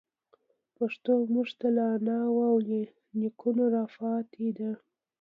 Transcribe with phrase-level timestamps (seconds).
[0.77, 2.57] پښتو موږ ته له اناوو او
[3.21, 4.71] نيکونو راپاتي ده.